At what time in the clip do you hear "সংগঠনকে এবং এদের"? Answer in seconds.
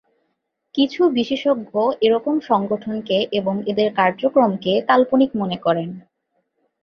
2.49-3.89